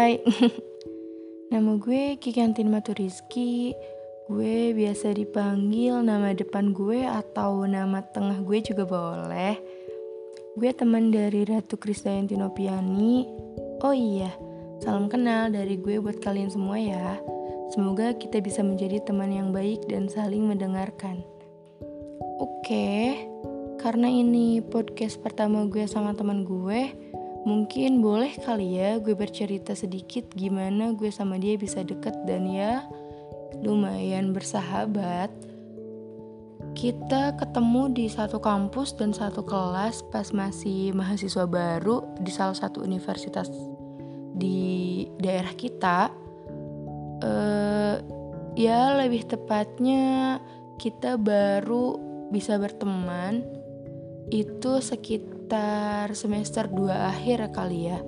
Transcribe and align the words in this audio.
Hai, 0.00 0.16
nama 1.52 1.76
gue 1.76 2.16
Kikantin 2.16 2.72
Maturizki 2.72 3.76
Gue 4.32 4.72
biasa 4.72 5.12
dipanggil 5.12 6.00
nama 6.00 6.32
depan 6.32 6.72
gue 6.72 7.04
atau 7.04 7.68
nama 7.68 8.00
tengah 8.08 8.40
gue 8.40 8.64
juga 8.64 8.88
boleh. 8.88 9.60
Gue 10.56 10.72
teman 10.72 11.12
dari 11.12 11.44
Ratu 11.44 11.76
Krisdayanti 11.76 12.32
Nopiani. 12.32 13.28
Oh 13.84 13.92
iya, 13.92 14.32
salam 14.80 15.12
kenal 15.12 15.52
dari 15.52 15.76
gue 15.76 16.00
buat 16.00 16.16
kalian 16.16 16.48
semua 16.48 16.80
ya. 16.80 17.20
Semoga 17.68 18.16
kita 18.16 18.40
bisa 18.40 18.64
menjadi 18.64 19.04
teman 19.04 19.28
yang 19.28 19.52
baik 19.52 19.84
dan 19.84 20.08
saling 20.08 20.48
mendengarkan. 20.48 21.20
Oke, 22.40 23.20
karena 23.76 24.08
ini 24.08 24.64
podcast 24.64 25.20
pertama 25.20 25.68
gue 25.68 25.84
sama 25.84 26.16
teman 26.16 26.48
gue 26.48 26.88
Mungkin 27.40 28.04
boleh 28.04 28.36
kali 28.36 28.76
ya 28.76 29.00
gue 29.00 29.16
bercerita 29.16 29.72
sedikit 29.72 30.28
gimana 30.36 30.92
gue 30.92 31.08
sama 31.08 31.40
dia 31.40 31.56
bisa 31.56 31.80
deket 31.80 32.12
dan 32.28 32.44
ya 32.44 32.84
lumayan 33.64 34.36
bersahabat. 34.36 35.32
Kita 36.76 37.34
ketemu 37.40 37.96
di 37.96 38.06
satu 38.12 38.38
kampus 38.38 38.92
dan 38.92 39.16
satu 39.16 39.40
kelas 39.42 40.04
pas 40.12 40.28
masih 40.36 40.92
mahasiswa 40.92 41.48
baru 41.48 42.04
di 42.20 42.28
salah 42.28 42.54
satu 42.54 42.84
universitas 42.84 43.48
di 44.36 45.08
daerah 45.16 45.56
kita. 45.56 46.12
Uh, 47.20 48.00
ya 48.56 48.96
lebih 48.96 49.28
tepatnya 49.28 50.40
kita 50.80 51.16
baru 51.20 51.96
bisa 52.32 52.56
berteman 52.56 53.44
itu 54.30 54.80
sekitar 54.80 55.39
sekitar 55.50 56.14
semester 56.14 56.70
2 56.70 56.94
akhir 56.94 57.50
kali 57.50 57.90
ya. 57.90 57.98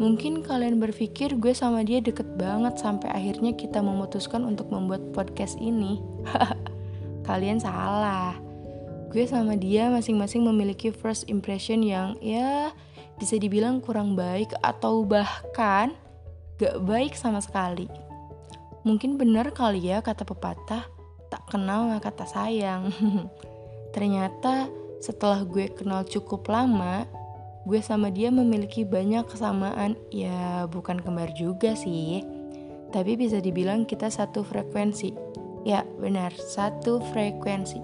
Mungkin 0.00 0.40
kalian 0.40 0.80
berpikir 0.80 1.36
gue 1.36 1.52
sama 1.52 1.84
dia 1.84 2.00
deket 2.00 2.24
banget 2.40 2.80
sampai 2.80 3.12
akhirnya 3.12 3.52
kita 3.52 3.84
memutuskan 3.84 4.48
untuk 4.48 4.72
membuat 4.72 5.12
podcast 5.12 5.60
ini. 5.60 6.00
kalian 7.28 7.60
salah. 7.60 8.32
Gue 9.12 9.28
sama 9.28 9.60
dia 9.60 9.92
masing-masing 9.92 10.40
memiliki 10.40 10.88
first 10.88 11.28
impression 11.28 11.84
yang 11.84 12.16
ya 12.24 12.72
bisa 13.20 13.36
dibilang 13.36 13.84
kurang 13.84 14.16
baik 14.16 14.56
atau 14.64 15.04
bahkan 15.04 15.92
gak 16.56 16.80
baik 16.80 17.12
sama 17.12 17.44
sekali. 17.44 17.92
Mungkin 18.88 19.20
benar 19.20 19.52
kali 19.52 19.84
ya 19.84 20.00
kata 20.00 20.24
pepatah, 20.24 20.88
tak 21.28 21.44
kenal 21.52 21.92
kata 22.00 22.24
sayang. 22.24 22.88
Ternyata 23.94 24.80
setelah 25.02 25.42
gue 25.42 25.66
kenal 25.74 26.06
cukup 26.06 26.46
lama, 26.46 27.10
gue 27.66 27.82
sama 27.82 28.06
dia 28.14 28.30
memiliki 28.30 28.86
banyak 28.86 29.26
kesamaan. 29.26 29.98
Ya, 30.14 30.70
bukan 30.70 31.02
kembar 31.02 31.34
juga 31.34 31.74
sih. 31.74 32.22
Tapi 32.94 33.18
bisa 33.18 33.42
dibilang 33.42 33.82
kita 33.82 34.06
satu 34.06 34.46
frekuensi. 34.46 35.10
Ya, 35.66 35.82
benar, 35.98 36.30
satu 36.38 37.02
frekuensi. 37.10 37.82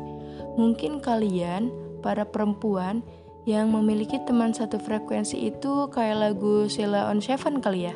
Mungkin 0.55 1.03
kalian, 1.03 1.75
para 2.07 2.23
perempuan, 2.23 3.03
yang 3.51 3.75
memiliki 3.75 4.23
teman 4.23 4.55
satu 4.55 4.79
frekuensi 4.79 5.51
itu 5.51 5.91
kayak 5.91 6.21
lagu 6.23 6.71
Sheila 6.71 7.11
on 7.11 7.19
Seven 7.19 7.59
kali 7.59 7.91
ya. 7.91 7.95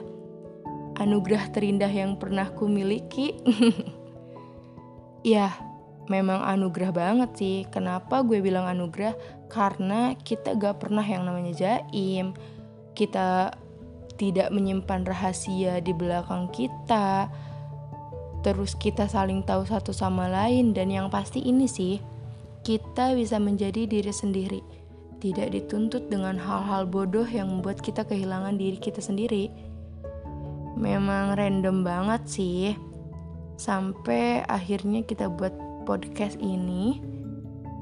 Anugerah 0.98 1.52
terindah 1.54 1.90
yang 1.90 2.18
pernah 2.18 2.50
ku 2.50 2.66
miliki. 2.66 3.38
ya, 5.22 5.52
memang 6.11 6.42
anugerah 6.42 6.91
banget 6.91 7.31
sih. 7.39 7.56
Kenapa 7.70 8.25
gue 8.27 8.42
bilang 8.42 8.67
anugerah? 8.67 9.14
Karena 9.47 10.17
kita 10.19 10.56
gak 10.58 10.83
pernah 10.83 11.05
yang 11.05 11.28
namanya 11.28 11.53
jaim. 11.55 12.34
Kita 12.97 13.53
tidak 14.17 14.55
menyimpan 14.55 15.03
rahasia 15.06 15.83
di 15.83 15.92
belakang 15.95 16.51
kita. 16.55 17.27
Terus 18.42 18.74
kita 18.74 19.07
saling 19.07 19.46
tahu 19.46 19.62
satu 19.67 19.95
sama 19.95 20.27
lain 20.27 20.74
dan 20.74 20.91
yang 20.91 21.07
pasti 21.11 21.42
ini 21.46 21.70
sih, 21.70 22.02
kita 22.67 23.14
bisa 23.14 23.39
menjadi 23.39 23.86
diri 23.86 24.11
sendiri. 24.11 24.61
Tidak 25.23 25.55
dituntut 25.55 26.11
dengan 26.11 26.35
hal-hal 26.35 26.91
bodoh 26.91 27.27
yang 27.27 27.46
membuat 27.46 27.79
kita 27.79 28.02
kehilangan 28.02 28.58
diri 28.58 28.79
kita 28.79 28.98
sendiri. 28.98 29.55
Memang 30.74 31.39
random 31.39 31.86
banget 31.86 32.23
sih. 32.27 32.74
Sampai 33.55 34.42
akhirnya 34.51 35.07
kita 35.07 35.30
buat 35.30 35.55
podcast 35.82 36.38
ini. 36.38 37.02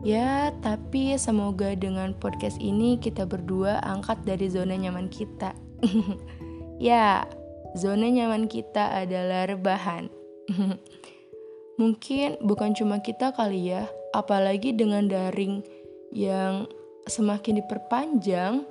Ya, 0.01 0.49
tapi 0.65 1.13
semoga 1.21 1.77
dengan 1.77 2.17
podcast 2.17 2.57
ini 2.57 2.97
kita 2.97 3.29
berdua 3.29 3.85
angkat 3.85 4.25
dari 4.25 4.49
zona 4.49 4.73
nyaman 4.73 5.13
kita. 5.13 5.53
ya, 6.81 7.29
zona 7.77 8.09
nyaman 8.09 8.49
kita 8.49 8.97
adalah 8.97 9.45
rebahan. 9.45 10.09
Mungkin 11.81 12.41
bukan 12.41 12.73
cuma 12.73 13.05
kita 13.05 13.37
kali 13.37 13.77
ya, 13.77 13.89
apalagi 14.17 14.73
dengan 14.73 15.05
daring 15.05 15.61
yang 16.17 16.65
semakin 17.05 17.61
diperpanjang, 17.61 18.65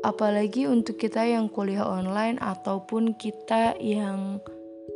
apalagi 0.00 0.64
untuk 0.64 0.96
kita 0.96 1.28
yang 1.28 1.52
kuliah 1.52 1.84
online 1.84 2.40
ataupun 2.40 3.16
kita 3.20 3.76
yang 3.76 4.40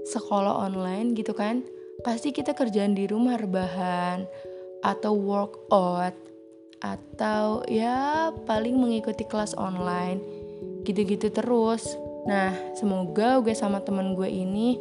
sekolah 0.08 0.68
online 0.68 1.16
gitu 1.16 1.32
kan 1.32 1.64
pasti 2.02 2.34
kita 2.34 2.56
kerjaan 2.56 2.98
di 2.98 3.06
rumah 3.06 3.38
rebahan 3.38 4.26
atau 4.82 5.14
workout 5.14 6.16
atau 6.84 7.64
ya 7.64 8.28
paling 8.44 8.76
mengikuti 8.76 9.24
kelas 9.24 9.54
online. 9.54 10.18
Gitu-gitu 10.84 11.32
terus. 11.32 11.96
Nah 12.28 12.52
semoga 12.76 13.40
gue 13.40 13.54
sama 13.56 13.80
temen 13.80 14.12
gue 14.18 14.28
ini 14.28 14.76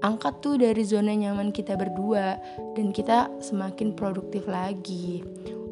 angkat 0.00 0.40
tuh 0.40 0.56
dari 0.56 0.80
zona 0.84 1.12
nyaman 1.12 1.52
kita 1.52 1.76
berdua 1.76 2.40
dan 2.76 2.92
kita 2.92 3.28
semakin 3.40 3.96
produktif 3.96 4.44
lagi. 4.48 5.24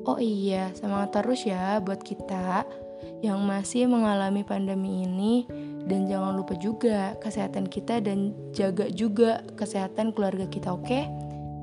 Oh 0.08 0.16
iya 0.16 0.72
semangat 0.72 1.20
terus 1.20 1.44
ya 1.44 1.80
buat 1.84 2.00
kita 2.00 2.64
yang 3.20 3.42
masih 3.44 3.90
mengalami 3.90 4.46
pandemi 4.46 5.04
ini 5.04 5.44
dan 5.88 6.04
jangan 6.06 6.36
lupa 6.36 6.54
juga 6.60 7.16
kesehatan 7.24 7.66
kita 7.66 8.04
dan 8.04 8.36
jaga 8.52 8.92
juga 8.92 9.40
kesehatan 9.56 10.12
keluarga 10.12 10.44
kita, 10.46 10.76
oke? 10.76 10.84
Okay? 10.84 11.08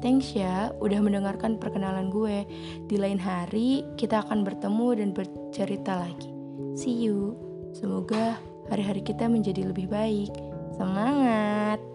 Thanks 0.04 0.36
ya 0.36 0.76
udah 0.84 1.00
mendengarkan 1.00 1.58
perkenalan 1.58 2.12
gue. 2.12 2.44
Di 2.92 3.00
lain 3.00 3.18
hari 3.18 3.82
kita 3.96 4.28
akan 4.28 4.44
bertemu 4.44 4.88
dan 5.02 5.10
bercerita 5.16 5.98
lagi. 5.98 6.30
See 6.76 7.08
you. 7.08 7.40
Semoga 7.72 8.38
hari-hari 8.68 9.02
kita 9.02 9.26
menjadi 9.32 9.72
lebih 9.72 9.88
baik. 9.88 10.30
Semangat! 10.76 11.95